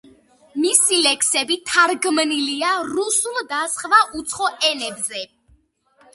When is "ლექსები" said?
1.07-1.57